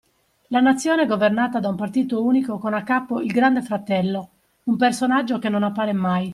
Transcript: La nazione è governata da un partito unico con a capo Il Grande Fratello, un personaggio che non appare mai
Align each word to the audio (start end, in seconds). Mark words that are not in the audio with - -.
La 0.47 0.61
nazione 0.61 1.03
è 1.03 1.05
governata 1.05 1.59
da 1.59 1.67
un 1.69 1.75
partito 1.75 2.23
unico 2.23 2.57
con 2.57 2.73
a 2.73 2.81
capo 2.81 3.21
Il 3.21 3.31
Grande 3.31 3.61
Fratello, 3.61 4.29
un 4.63 4.75
personaggio 4.75 5.37
che 5.37 5.47
non 5.49 5.61
appare 5.61 5.93
mai 5.93 6.27